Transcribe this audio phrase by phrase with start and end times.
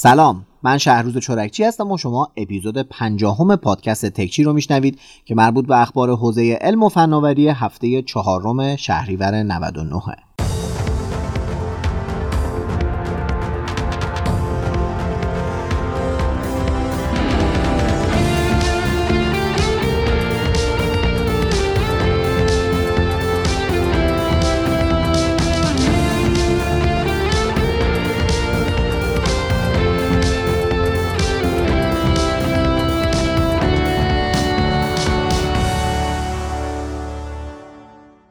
[0.00, 5.66] سلام من شهروز چورکچی هستم و شما اپیزود پنجاهم پادکست تکچی رو میشنوید که مربوط
[5.66, 10.00] به اخبار حوزه علم و فناوری هفته چهارم شهریور 99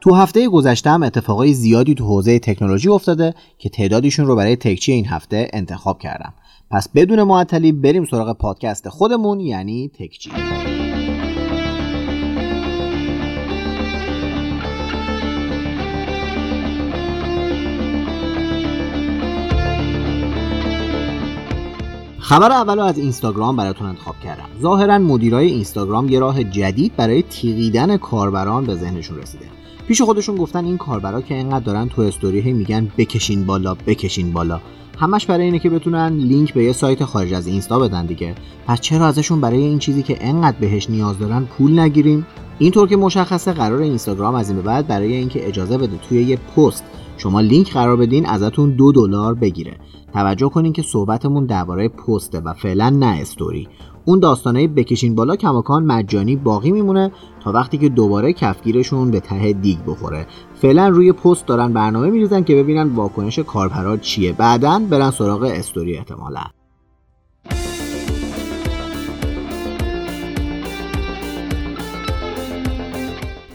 [0.08, 4.92] تو هفته گذشته هم اتفاقای زیادی تو حوزه تکنولوژی افتاده که تعدادیشون رو برای تکچی
[4.92, 6.32] این هفته انتخاب کردم.
[6.70, 10.30] پس بدون معطلی بریم سراغ پادکست خودمون یعنی تکچی.
[22.18, 24.48] خبر اول از اینستاگرام براتون انتخاب کردم.
[24.60, 29.46] ظاهرا مدیرای اینستاگرام یه راه جدید برای تیغیدن کاربران به ذهنشون رسیده.
[29.88, 34.60] پیش خودشون گفتن این کاربرا که اینقدر دارن تو استوری میگن بکشین بالا بکشین بالا.
[34.98, 38.34] همش برای اینه که بتونن لینک به یه سایت خارج از اینستا بدن دیگه.
[38.66, 42.26] پس چرا ازشون برای این چیزی که انقدر بهش نیاز دارن پول نگیریم؟
[42.58, 46.36] اینطور که مشخصه قرار اینستاگرام از این به بعد برای اینکه اجازه بده توی یه
[46.36, 46.84] پست
[47.16, 49.76] شما لینک قرار بدین ازتون دو دلار بگیره.
[50.12, 53.68] توجه کنین که صحبتمون درباره پسته و فعلا نه استوری.
[54.08, 57.12] اون داستانه بکشین بالا کماکان مجانی باقی میمونه
[57.44, 60.26] تا وقتی که دوباره کفگیرشون به ته دیگ بخوره.
[60.54, 64.32] فعلا روی پست دارن برنامه میریزن که ببینن واکنش کاربرا چیه.
[64.32, 66.40] بعدا برن سراغ استوری احتمالا.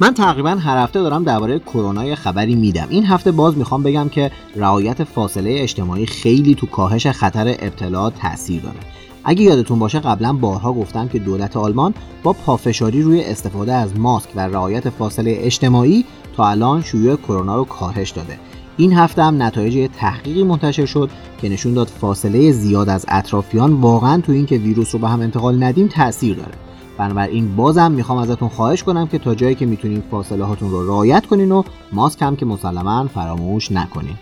[0.01, 2.87] من تقریبا هر هفته دارم درباره کرونا خبری میدم.
[2.89, 8.61] این هفته باز می‌خوام بگم که رعایت فاصله اجتماعی خیلی تو کاهش خطر ابتلا تاثیر
[8.61, 8.79] داره.
[9.23, 11.93] اگه یادتون باشه قبلا بارها گفتم که دولت آلمان
[12.23, 16.05] با پافشاری روی استفاده از ماسک و رعایت فاصله اجتماعی
[16.37, 18.39] تا الان شیوع کرونا رو کاهش داده.
[18.77, 21.09] این هفته هم نتایج تحقیقی منتشر شد
[21.42, 25.64] که نشون داد فاصله زیاد از اطرافیان واقعا تو اینکه ویروس رو به هم انتقال
[25.64, 26.53] ندیم تاثیر داره.
[26.98, 31.25] بنابراین بازم می‌خوام ازتون خواهش کنم که تا جایی که می‌تونین فاصله هاتون رو رعایت
[31.25, 34.15] کنین و ماسک هم که مسلما فراموش نکنین.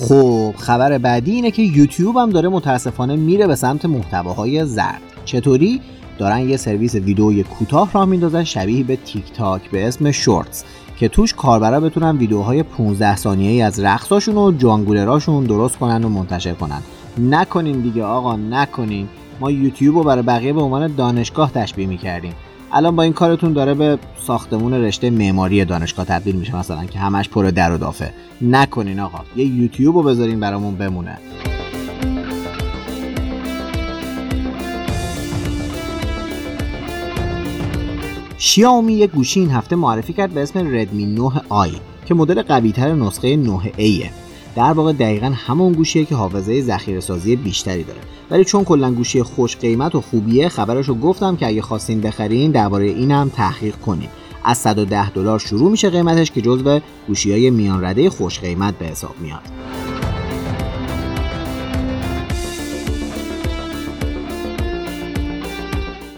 [0.00, 5.00] خب خبر بعدی اینه که یوتیوب هم داره متاسفانه میره به سمت محتواهای زرد.
[5.24, 5.80] چطوری؟
[6.18, 10.64] دارن یه سرویس ویدئوی کوتاه راه میندازن شبیه به تیک تاک به اسم شورتس
[10.98, 16.52] که توش کاربرا بتونن ویدیوهای 15 ثانیه‌ای از رقصاشون و جانگولراشون درست کنن و منتشر
[16.52, 16.80] کنن.
[17.18, 19.08] نکنین دیگه آقا نکنین.
[19.40, 22.32] ما یوتیوب رو برای بقیه به عنوان دانشگاه تشبیه می‌کردیم.
[22.72, 27.28] الان با این کارتون داره به ساختمون رشته معماری دانشگاه تبدیل میشه مثلا که همش
[27.28, 28.12] پر در و دافه.
[28.40, 31.18] نکنین آقا یه یوتیوب رو بذارین برامون بمونه.
[38.38, 41.72] شیائومی یک گوشی این هفته معرفی کرد به اسم ردمی 9 آی
[42.06, 44.10] که مدل قویتر نسخه 9 ایه
[44.56, 48.00] در واقع دقیقا همون گوشیه که حافظه ذخیره سازی بیشتری داره.
[48.30, 52.84] ولی چون کلا گوشی خوش قیمت و خوبیه خبرشو گفتم که اگه خواستین بخرین درباره
[52.84, 54.10] اینم تحقیق کنید
[54.44, 58.86] از 110 دلار شروع میشه قیمتش که جزو گوشی های میان رده خوش قیمت به
[58.86, 59.42] حساب میاد.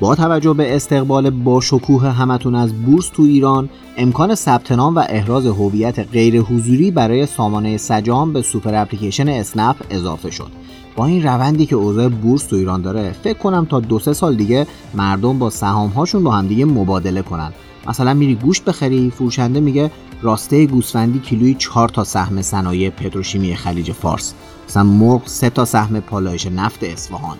[0.01, 5.05] با توجه به استقبال با شکوه همتون از بورس تو ایران امکان ثبت نام و
[5.09, 10.51] احراز هویت غیر حضوری برای سامانه سجام به سوپر اپلیکیشن اسنپ اضافه شد.
[10.97, 14.37] با این روندی که اوضاع بورس تو ایران داره فکر کنم تا دو سه سال
[14.37, 17.53] دیگه مردم با سهام هاشون با همدیگه مبادله کنن.
[17.89, 19.91] مثلا میری گوشت بخری فروشنده میگه
[20.23, 24.35] راسته گوسفندی کیلویی 4 تا سهم صنایع پتروشیمی خلیج فارس.
[24.69, 27.37] مثلا مرغ سه تا سهم پالایش نفت اصفهان.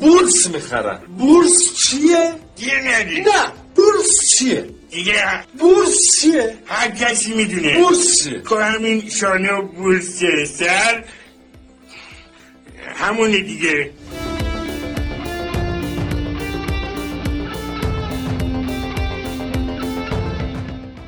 [0.00, 0.98] بورس می‌خرن.
[1.18, 5.14] بورس چیه؟ دیگه ندی نه بورس چیه؟ دیگه.
[5.58, 7.78] بورس چیه؟ هر کسی می‌دونه.
[7.78, 11.04] بورس چیه؟ که همین شانه و بورس سر.
[12.94, 13.90] همونه دیگه.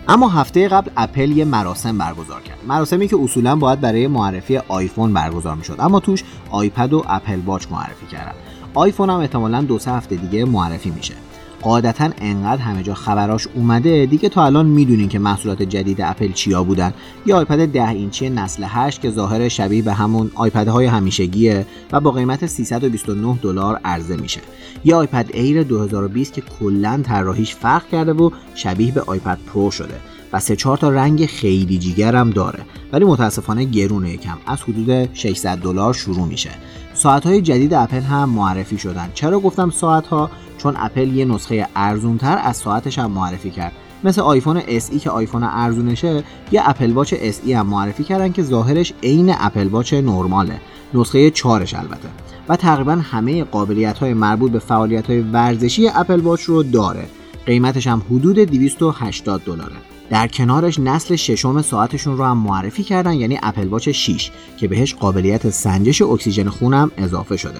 [0.08, 2.58] اما هفته قبل اپل یه مراسم برگزار کرد.
[2.66, 5.76] مراسمی که اصولا باید برای معرفی آیفون برگزار می‌شد.
[5.78, 8.34] اما توش آیپد و اپل واچ معرفی کردن.
[8.76, 11.14] آیفون هم احتمالا دو سه هفته دیگه معرفی میشه.
[11.62, 16.64] قاعدتا انقدر همه جا خبراش اومده دیگه تا الان می‌دونین که محصولات جدید اپل چیا
[16.64, 16.94] بودن.
[17.26, 22.00] یا iPad 10 اینچی نسل 8 که ظاهر شبیه به همون iPad های همیشگیه و
[22.00, 24.40] با قیمت 329 دلار عرضه میشه.
[24.84, 30.00] یا iPad Air 2020 که کلا طراحیش فرق کرده و شبیه به iPad Pro شده.
[30.32, 34.38] و سه چهار تا رنگ خیلی جیگر هم داره ولی متاسفانه گرونه یکم.
[34.46, 36.50] از حدود 600 دلار شروع میشه.
[36.94, 39.10] ساعت های جدید اپل هم معرفی شدن.
[39.14, 43.72] چرا گفتم ساعت ها چون اپل یه نسخه ارزونتر از ساعتش هم معرفی کرد.
[44.04, 48.92] مثل iPhone SE که آیفون ارزونشه یه Apple Watch SE هم معرفی کردن که ظاهرش
[49.02, 50.60] عین Apple Watch نرماله.
[50.94, 52.08] نسخه 4 البته.
[52.48, 57.06] و تقریبا همه قابلیت های مربوط به فعالیت های ورزشی Apple Watch رو داره.
[57.46, 59.76] قیمتش هم حدود 280 دلاره.
[60.10, 64.94] در کنارش نسل ششم ساعتشون رو هم معرفی کردن یعنی Apple Watch 6 که بهش
[64.94, 67.58] قابلیت سنجش اکسیژن خونم اضافه شده.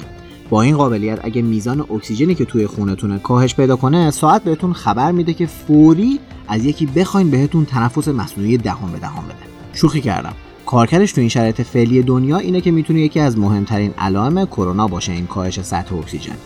[0.51, 5.13] با این قابلیت اگه میزان اکسیژنی که توی خونتون کاهش پیدا کنه ساعت بهتون خبر
[5.13, 9.35] میده که فوری از یکی بخواین بهتون تنفس مصنوعی دهان به دهان بده.
[9.73, 10.35] شوخی کردم.
[10.67, 15.13] کارکردش تو این شرایط فعلی دنیا اینه که می‌تونه یکی از مهمترین علائم کرونا باشه
[15.13, 16.37] این کاهش سطح اکسیژن.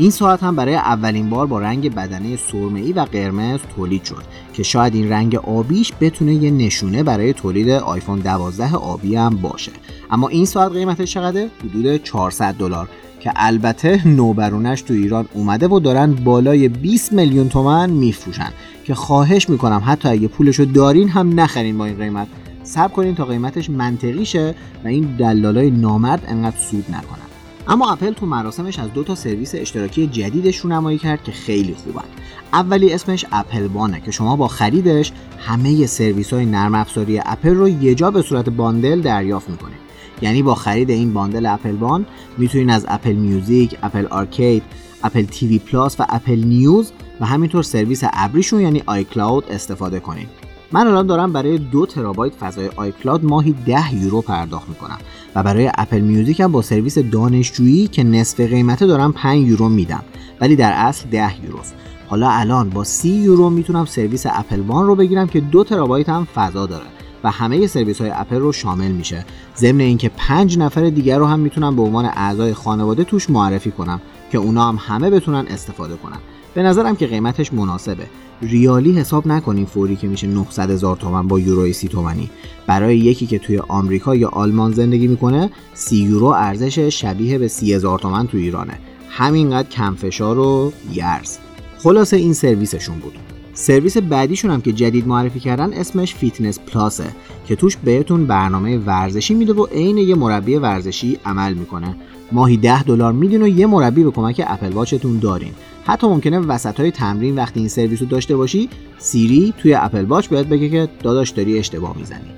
[0.00, 4.62] این ساعت هم برای اولین بار با رنگ بدنه سرمه‌ای و قرمز تولید شد که
[4.62, 9.72] شاید این رنگ آبیش بتونه یه نشونه برای تولید آیفون 12 آبی هم باشه.
[10.10, 12.88] اما این ساعت قیمتش چقدر حدود 400 دلار
[13.20, 18.50] که البته نوبرونش تو ایران اومده و دارن بالای 20 میلیون تومن میفروشن
[18.84, 22.26] که خواهش می‌کنم حتی اگه پولشو دارین هم نخرین با این قیمت.
[22.62, 24.54] صبر کنین تا قیمتش منطقی شه
[24.84, 27.29] و این دلالای نامرد انقدر سود نکنن
[27.70, 31.74] اما اپل تو مراسمش از دو تا سرویس اشتراکی جدیدش رو نمایی کرد که خیلی
[31.74, 32.04] خوبن.
[32.52, 37.54] اولی اسمش Apple One ه که شما با خریدش همه سرویس های نرم افزاری اپل
[37.54, 39.78] رو یه جا به صورت bundle دریافت می‌کنید
[40.22, 42.06] یعنی با خرید این bundle Apple One
[42.38, 44.62] می‌تونین از Apple Music، Apple Arcade،
[45.02, 50.26] Apple TV Plus و Apple News و همینطور سرویس ابریشون یعنی iCloud استفاده کنین.
[50.72, 54.98] من الان دارم برای دو ترابایت فضای iCloud ماهی 10 یورو پرداخت می‌کنم
[55.34, 60.02] و برای Apple Music هم با سرویس دانشجویی که نصف قیمته دارم 5 یورو میدم
[60.40, 61.74] ولی در اصل 10 یوروست.
[62.08, 66.24] حالا الان با 30 یورو می‌تونم سرویس Apple One رو بگیرم که دو ترابایت هم
[66.34, 66.86] فضا داره
[67.24, 69.24] و همه سرویس های اپل رو شامل میشه.
[69.56, 74.00] ضمن اینکه 5 نفر دیگر رو هم می‌تونم به عنوان اعضای خانواده توش معرفی کنم
[74.32, 76.18] که اونا هم همه بتونن استفاده کنن.
[76.54, 78.06] به نظرم که قیمتش مناسبه.
[78.42, 82.30] ریالی حساب نکنیم فوری که میشه 900 هزار تومن با یوروی سی تومنی.
[82.66, 87.74] برای یکی که توی آمریکا یا آلمان زندگی می‌کنه سی یورو ارزش شبیه به سی
[87.74, 88.78] هزار تومن تو ایرانه.
[89.08, 91.38] همینقدر کمفشار و یرز.
[91.78, 93.12] خلاصه این سرویسشون بود.
[93.54, 97.06] سرویس بعدیشون هم که جدید معرفی کردن اسمش Fitness Plus ه
[97.46, 101.96] که توش بهتون برنامه ورزشی میده و عین یه مربی ورزشی عمل می‌کنه.
[102.32, 105.52] ماهی 10 دلار میدین و یه مربی به کمک Apple Watch تون دارین.
[105.84, 108.68] حتی ممکنه وسط های تمرین وقتی این سرویس رو داشته باشی
[108.98, 112.30] Siri توی Apple Watch بیاد بگه که داداش داری اشتباه می‌زنی.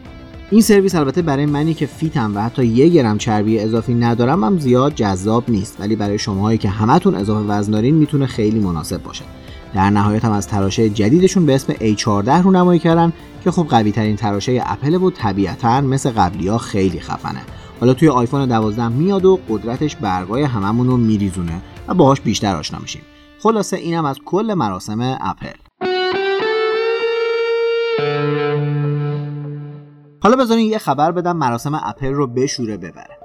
[0.50, 4.44] این سرویس البته برای منی که fit م و حتی یه گرم چربی اضافی ندارم
[4.44, 5.77] هم زیاد جذاب نیست.
[5.81, 9.25] ولی برای شماهایی که همتون اضافه وزن دارین می‌تونه خیلی مناسب باشه.
[9.75, 13.12] در نهایت هم از تراشه جدیدشون به اسم A14 رو نمایی کردن
[13.44, 17.43] که خب قوی ترین تراشه اپل و طبیعتا مثل قبلی ها خیلی خفنه.
[17.81, 22.79] حالا توی آیفون 12 میاد و قدرتش برگای هممون رو میریزونه و باهاش بیشتر آشنا
[22.79, 23.03] میشیم.
[23.43, 25.53] خلاصه اینم از کل مراسم اپل.
[30.23, 33.19] حالا بذارین یه خبر بدم مراسم اپل رو بشوره ببره.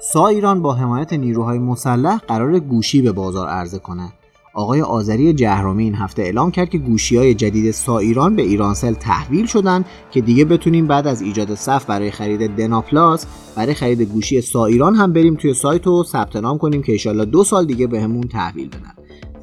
[0.00, 4.12] سا ایران با حمایت نیروهای مسلح قرار گوشی به بازار عرضه کنه.
[4.54, 8.94] آقای آذری جهرومی این هفته اعلام کرد که گوشی های جدید سا ایران به ایرانسل
[8.94, 14.02] تحویل شدن که دیگه بتونیم بعد از ایجاد صف برای خرید دنا پلاس برای خرید
[14.02, 17.86] گوشی صاایران هم بریم توی سایت و ثبت نام کنیم که ایشالله دو سال دیگه
[17.86, 18.97] بهمون به تحویل بدن.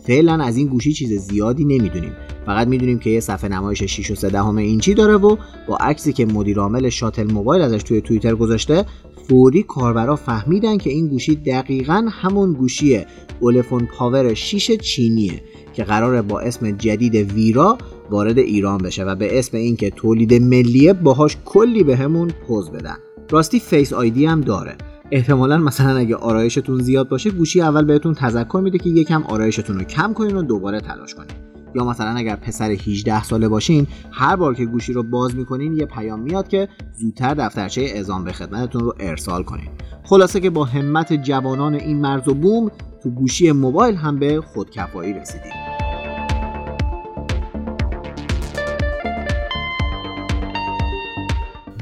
[0.07, 2.12] فعلا از این گوشی چیز زیادی نمی‌دونیم.
[2.45, 6.25] فقط می‌دونیم که یه صفحه نمایش 6 و 3 اینچی داره و با عکسی که
[6.25, 8.85] مدیر عامل شاتل موبایل ازش توی توییتر گذاشته
[9.29, 13.05] فوری کاربرا فهمیدن که این گوشی دقیقا همون گوشی
[13.39, 15.41] Ulefone Power 6 چینیه
[15.74, 17.77] که قراره با اسم جدید ویرا
[18.09, 22.97] وارد ایران بشه و به اسم اینکه تولید ملیه باهاش کلی بهمون پز بدن.
[23.29, 24.77] راستی Face ID هم داره.
[25.12, 29.83] احتمالا مثلا اگه آرایشتون زیاد باشه گوشی اول بهتون تذکر میده که یکم آرایشتون رو
[29.83, 31.31] کم کنین و دوباره تلاش کنین.
[31.75, 35.85] یا مثلا اگر پسر 18 ساله باشین هر بار که گوشی رو باز می‌کنین یه
[35.85, 39.69] پیام میاد که زودتر دفترچه اعزام به خدمتتون رو ارسال کنین.
[40.03, 42.71] خلاصه که با همت جوانان این مرز و بوم
[43.03, 45.51] تو گوشی موبایل هم به خودکفایی رسیدیم.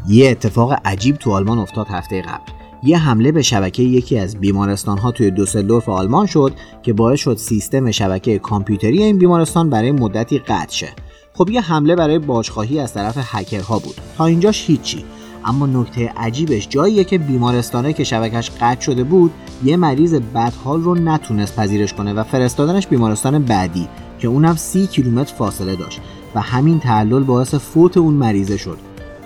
[0.07, 2.62] یه اتفاق عجیب تو آلمان افتاد هفته قبل.
[2.85, 7.37] یه حمله به شبکه یکی از بیمارستان ها توی دوسلدورف آلمان شد که باعث شد
[7.37, 10.89] سیستم شبکه کامپیوتری این بیمارستان برای مدتی قطع شه.
[11.33, 13.95] خب یه حمله برای بازخواهی از طرف هکرها بود.
[14.17, 15.05] تا اینجاش هیچی.
[15.45, 19.31] اما نکته عجیبش جاییه که بیمارستانه که شبکش قطع شده بود
[19.63, 23.87] یه مریض بدحال رو نتونست پذیرش کنه و فرستادنش بیمارستان بعدی
[24.19, 26.01] که اونم سی کیلومتر فاصله داشت
[26.35, 28.77] و همین تعلل باعث فوت اون مریضه شد.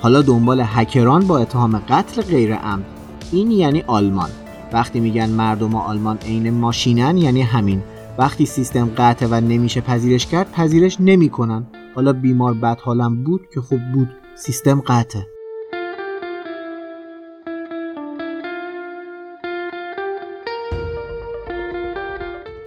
[0.01, 2.96] حالا دنبال هکران با اتهام قتل غیر عمد
[3.31, 4.29] این یعنی آلمان.
[4.73, 7.83] وقتی میگن مردم آلمان عین ماشینن یعنی همین.
[8.17, 11.67] وقتی سیستم قطع و نمیشه پذیرش کرد پذیرش نمی‌کنن.
[11.95, 15.19] حالا بیمار بد حالم بود که خوب بود سیستم قطع.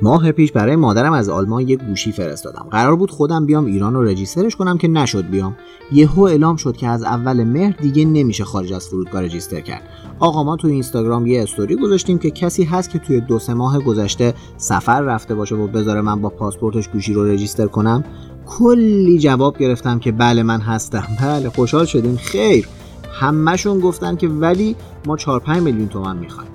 [0.03, 2.67] ماه پیش برای مادرم از آلمان یک گوشی فرستادم.
[2.71, 5.57] قرار بود خودم بیام ایران رو رجیسترش کنم که نشد بیام.
[5.93, 9.83] یهو اعلام شد که از اول مهر دیگه نمیشه خارج از فرودگاه رجیستر کرد.
[10.19, 13.79] آقا ما تو اینستاگرام یه استوری گذاشتیم که کسی هست که توی دو سه ماه
[13.79, 18.05] گذشته سفر رفته باشه و بذاره من با پاسپورتش گوشی رو رجیستر کنم؟
[18.47, 21.07] کلی جواب گرفتم که بله من هستم.
[21.23, 22.17] بله خوشحال شدیم.
[22.17, 22.69] خیر.
[23.13, 24.77] همهشون گفتن که ولی
[25.07, 26.51] ما 4 5 میلیون تومن می‌خوایم.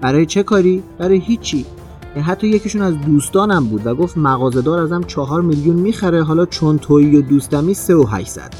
[0.00, 1.66] برای چه کاری؟ برای هیچی.
[2.14, 7.16] حتی یکیشون از دوستانم بود و گفت مغازهدار ازم چهار میلیون می‌خره حالا چون تویی
[7.16, 8.50] و دوستمی سه و هشتصد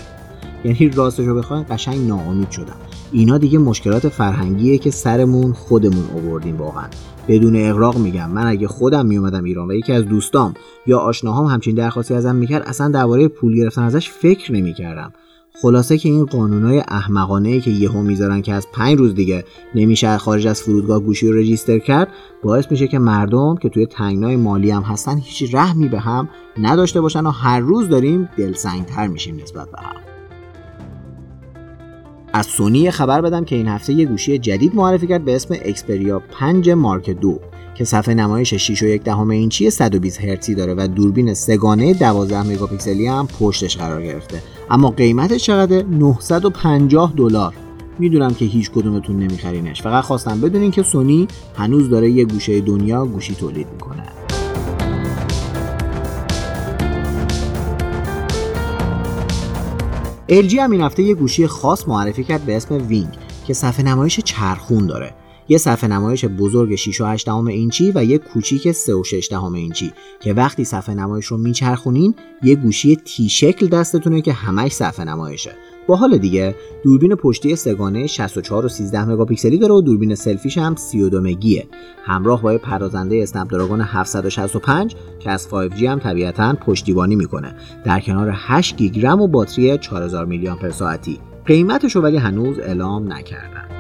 [0.65, 2.77] یعنی راستش رو بخواین قشنگ ناامید شدم.
[3.13, 6.87] اینا دیگه مشکلات فرهنگیه که سرمون خودمون آوردیم واقعا.
[7.29, 10.55] بدون اغراق میگم من اگه خودم میومدم ایران و یکی از دوستام
[10.87, 15.13] یا آشناهام همچین درخواستی ازم می‌کرد اصلا درباره پول گرفتن ازش فکر نمی‌کردم.
[15.63, 20.19] خلاصه که این قانونای احمقانه ای که یهو می‌ذارن که از پنج روز دیگه نمیشه
[20.19, 22.09] خارج از فرودگاه گوشی رو رجیستر کرد
[22.43, 27.01] باعث میشه که مردم که توی تنگنای مالی هم هستن هیچ رحمی به هم نداشته
[27.01, 29.97] باشن و هر روز داریم دلسنگتر میشیم نسبت به هم.
[32.33, 36.23] از سونی خبر بدم که این هفته یه گوشی جدید معرفی کرد به اسم اکسپریا
[36.31, 37.41] 5 مارک 2
[37.75, 42.43] که صفحه نمایش 6 و یک دهم اینچی 120 هرتزی داره و دوربین سگانه 12
[42.43, 44.43] مگاپیکسلی هم پشتش قرار گرفته.
[44.71, 47.55] اما قیمتش چقدر؟ 950 دلار.
[47.99, 49.83] می‌دونم که هیچ کدومتون نمیخرینش.
[49.83, 54.03] فقط خواستم بدونین که سونی هنوز داره یه گوشه دنیا گوشی تولید می‌کنه.
[60.29, 63.15] LG هم این هفته یه گوشی خاص معرفی کرد به اسم وینگ
[63.47, 65.15] که صفحه نمایش چرخون داره.
[65.49, 69.29] یه صفحه نمایش بزرگ 6 و 8 دهم اینچی و یه کوچیک 3 و 6
[69.31, 74.73] دهم اینچی که وقتی صفحه نمایش رو میچرخونین یه گوشی تی شکل دستتونه که همش
[74.73, 75.51] صفحه نمایشه.
[75.87, 80.77] با حال دیگه دوربین پشتی سگانه 64 و 13 مگاپیکسلی داره و دوربین سلفیش هم
[80.77, 81.69] 32 مگیه.
[82.05, 87.55] همراه با پردازنده اسنپ دراگون 765 که از 5G هم طبیعتا پشتیبانی می‌کنه.
[87.85, 91.19] در کنار 8 گیگ رم و باتری 4000 میلی آمپر ساعتی.
[91.47, 93.78] قیمتش ولی هنوز اعلام نکردن.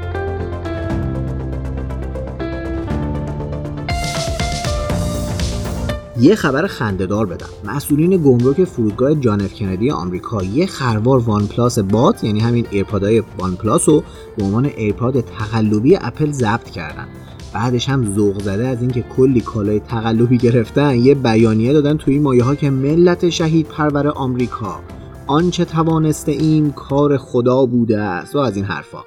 [6.20, 7.46] یه خبر خندهدار بدم.
[7.64, 13.56] مسئولین گمرک فرودگاه جان اف کندی آمریکا یه خروار OnePlus Buds یعنی همین AirPod های
[13.56, 14.02] OnePlus رو
[14.36, 17.08] به عنوان AirPod تقلبی اپل ضبط کردن.
[17.54, 22.44] بعدش هم ذوق زده از اینکه کلی کالای تقلبی گرفتن یه بیانیه دادن توی مایه
[22.44, 24.80] ها که ملت شهید پرور آمریکا.
[25.26, 28.36] آنچه توانسته این کار خدا بوده است.
[28.36, 28.98] و از این حرفا.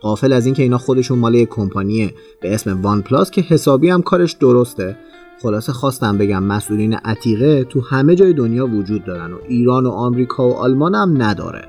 [0.00, 4.32] غافل از اینکه اینا خودشون مال کمپانیه به اسم وان پلاس که حسابی هم کارش
[4.32, 4.96] درسته.
[5.44, 10.48] خلاصه خواستم بگم مسئولین عتیقه تو همه جای دنیا وجود دارن و ایران و آمریکا
[10.48, 11.64] و آلمان هم نداره.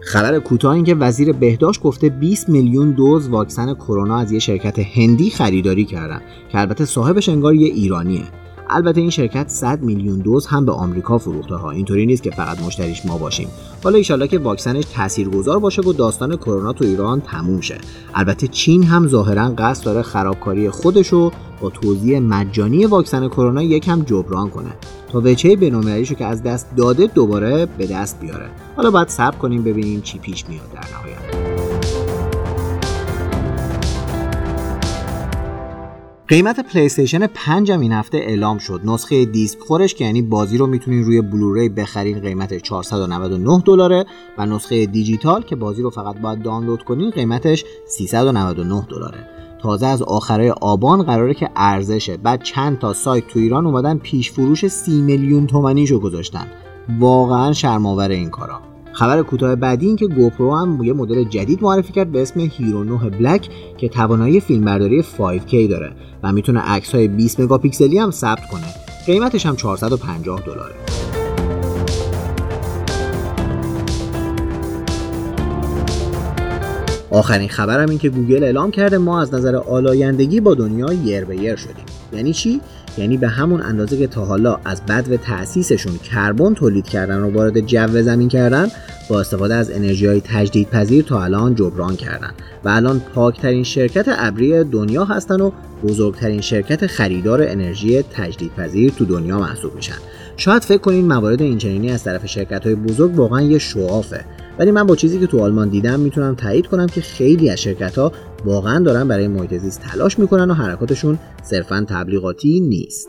[0.00, 4.78] خبر کوتاه این که وزیر بهداشت گفته 20 میلیون دوز واکسن کرونا از یه شرکت
[4.78, 8.45] هندی خریداری کردن که البته صاحبش انگار یه ایرانیه.
[8.70, 11.70] البته این شرکت 100 میلیون دوز هم به آمریکا فروخته ها.
[11.70, 13.48] اینطوری نیست که فقط مشتریش ما باشیم.
[13.84, 17.78] حالا ایشالله که واکسنش تاثیرگذار باشه و داستان کرونا تو ایران تموم شه.
[18.14, 21.30] البته چین هم ظاهرا قصد داره خرابکاری خودشو
[21.60, 24.70] با توزیع مجانی واکسن کرونا یکم جبران کنه.
[25.12, 28.46] تا وجهه بین‌المللیشو که از دست داده دوباره به دست بیاره.
[28.76, 31.15] حالا باید صبر کنیم ببینیم چی پیش میاد در نهایت.
[36.28, 38.80] قیمت PlayStation 5 هم این هفته اعلام شد.
[38.84, 44.06] نسخه دیسک خورش که یعنی بازی رو می‌تونین روی Blu-ray بخرین قیمت 499 دلاره
[44.38, 49.18] و نسخه دیجیتال که بازی رو فقط باید دانلود کنین قیمتش 399 دلاره.
[49.62, 53.98] تازه از آخرای آبان قراره که عرضه شه بعد چند تا سایت تو ایران اومدن
[53.98, 56.46] پیش فروش 30 میلیون تومنیشو گذاشتن
[57.00, 58.60] واقعا شرم‌آوره این کارا
[58.96, 62.84] خبر کوتاه بعدی این که GoPro هم یه مدل جدید معرفی کرد به اسم Hero
[62.84, 63.48] 9 Black
[63.78, 68.66] که توانایی فیلمبرداری 5K داره و می‌تونه عکس های 20 مگاپیکسلی هم ثبت کنه.
[69.06, 70.74] قیمتش هم 450 دلاره.
[77.10, 81.36] آخرین خبرم این که گوگل اعلام کرده ما از نظر آلایندگی با دنیا یر به
[81.36, 81.84] یر شدیم.
[82.12, 82.60] یعنی چی؟
[82.98, 87.60] یعنی به همون اندازه که تا حالا از بدو تأسیسشون کربن تولید کردن و وارد
[87.60, 88.68] جو زمین کردن
[89.08, 92.30] با استفاده از انرژی های تجدیدپذیر تا الان جبران کردن.
[92.64, 95.50] و الان پاکترین شرکت ابری دنیا هستن و
[95.84, 99.96] بزرگترین شرکت خریدار انرژی تجدیدپذیر تو دنیا محسوب میشن.
[100.36, 104.24] شاید فکر کنین موارد اینچنینی از طرف شرکت های بزرگ واقعا یه show off ه
[104.58, 107.98] ولی من با چیزی که تو آلمان دیدم می‌تونم تایید کنم که خیلی از شرکت
[107.98, 108.12] ها
[108.44, 113.08] واقعا دارن برای محیط تلاش می‌کنن و حرکاتشون صرفا تبلیغاتی نیست.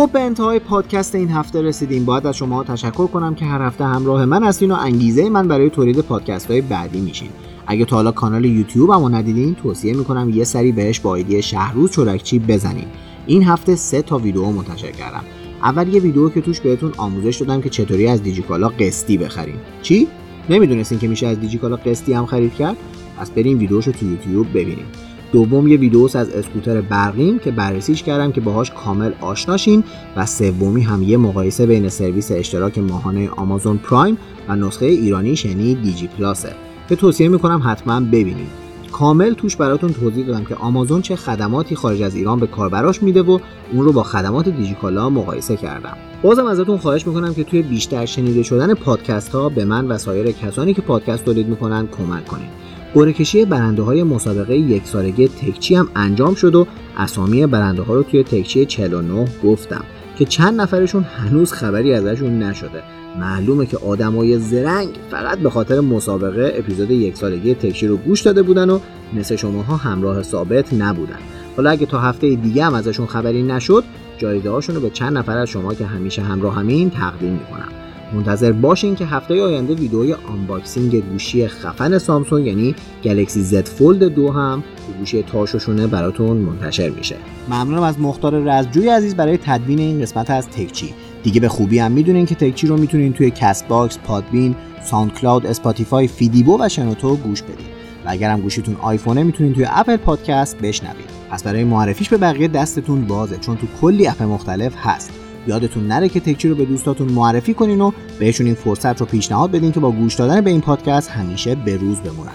[0.00, 2.04] خب به انتهای پادکست این هفته رسیدیم.
[2.04, 5.70] باید از شما تشکر کنم که هر هفته همراه من هستین و انگیزه من برای
[5.70, 7.28] تولید پادکست های بعدی میشین.
[7.66, 11.90] اگه تا حالا کانال یوتیوب هم ندیدین توصیه می‌کنم یه سری بهش با ایدی شهروز
[11.90, 12.84] چورکچی بزنین.
[13.26, 15.22] این هفته سه تا ویدیو منتشر کردم.
[15.62, 20.08] اول یه ویدیو که توش بهتون آموزش دادم که چطوری از دیجیکالا قسطی بخریم چی؟
[20.50, 22.76] نمی‌دونستین که میشه از دیجیکالا قسطی هم خرید کرد؟
[23.18, 24.86] پس بریم ویدیوشو تو یوتیوب ببینیم
[25.32, 29.84] دوم یه ویدیوس از اسکوتر برقیم که بررسیش کردم که باهاش کامل آشناشین
[30.16, 34.18] و سومی هم یه مقایسه بین سرویس اشتراک ماهانه آمازون پرایم
[34.48, 36.52] و نسخه ایرانیش یعنی دیجی پلاسه
[36.88, 38.60] که توصیه می‌کنم حتما ببینید.
[38.92, 43.22] کامل توش براتون توضیح دادم که آمازون چه خدماتی خارج از ایران به کاربراش میده
[43.22, 43.38] و
[43.72, 45.96] اون رو با خدمات دیجیکالا مقایسه کردم.
[46.22, 50.32] بازم ازتون خواهش می‌کنم که توی بیشتر شنیده شدن پادکست ها به من و سایر
[50.32, 52.50] کسانی که پادکست تولید می‌کنن کمک کنید.
[52.94, 56.66] قرعه کشی برنده های مسابقه یک سالگی تکچی هم انجام شد و
[56.96, 59.84] اسامی برنده ها رو توی تکچی 49 گفتم
[60.18, 62.82] که چند نفرشون هنوز خبری ازشون نشده.
[63.20, 68.42] معلومه که آدمای زرنگ فقط به خاطر مسابقه اپیزود یک سالگی تکچی رو گوش داده
[68.42, 68.78] بودن و
[69.12, 71.18] مثل شماها همراه ثابت نبودن.
[71.56, 73.84] حالا اگه تا هفته دیگه هم ازشون خبری نشد
[74.18, 77.68] جایزه هاشون رو به چند نفر از شما که همیشه همراه همین تقدیم می‌کنم.
[78.12, 82.74] منتظر باشین که هفته آینده ویدئوی unboxing گوشی خفن سامسونگ یعنی
[83.04, 87.16] Galaxy Z Fold دو هم که گوشی تاشوشونه براتون منتشر میشه.
[87.48, 90.94] ممنونم از مختار رزجوی عزیز برای تدوین این قسمت از تکچی.
[91.22, 96.58] دیگه به خوبی هم می‌دونین که تکچی رو می‌تونین توی Castbox، Podbean، SoundCloud، Spotify، فیدیبو
[96.60, 97.66] و شنوتو گوش بدین.
[98.06, 102.48] و اگر هم گوشیتون آیفونه می‌تونین توی Apple Podcasts بشنوید پس برای معرفیش به بقیه
[102.48, 105.10] دستتون بازه چون تو کلی اپ مختلف هست.
[105.46, 109.50] یادتون نره که تکچی رو به دوستاتون معرفی کنین و بهشون این فرصت رو پیشنهاد
[109.50, 112.32] بدین که با گوش دادن به این پادکست همیشه به روز بمونن.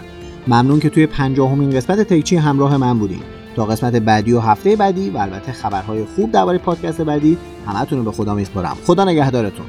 [0.48, 3.22] ممنون که توی پنجاهمین قسمت تکچی همراه من بودین.
[3.56, 8.04] تا قسمت بعدی و هفته بعدی و البته خبرهای خوب درباره پادکست بعدی همتون رو
[8.04, 8.76] به خدا میسپارم.
[8.86, 9.66] خدا نگهدارتون.